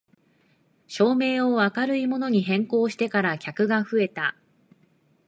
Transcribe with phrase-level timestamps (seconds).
[0.87, 4.35] 照明を明るいものに変更してから客が増えた